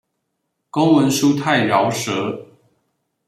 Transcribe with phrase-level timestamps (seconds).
[0.71, 2.47] 公文書太饒舌